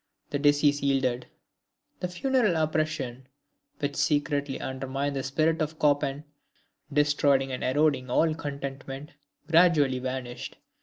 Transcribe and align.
The 0.31 0.39
disease 0.39 0.81
yielded: 0.81 1.27
"the 1.99 2.07
funereal 2.07 2.55
oppression 2.55 3.27
which 3.77 3.95
secretly 3.95 4.59
undermined 4.59 5.15
the 5.15 5.21
spirit 5.21 5.61
of 5.61 5.77
Chopin, 5.79 6.23
destroying 6.91 7.51
and 7.51 7.61
corroding 7.61 8.09
all 8.09 8.33
contentment, 8.33 9.11
gradually 9.47 9.99
vanished. 9.99 10.57